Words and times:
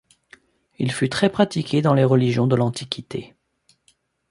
Il 0.79 0.91
fut 0.91 1.09
très 1.09 1.29
pratiqué 1.29 1.83
dans 1.83 1.93
les 1.93 2.03
religions 2.03 2.47
de 2.47 2.55
l'Antiquité. 2.55 3.35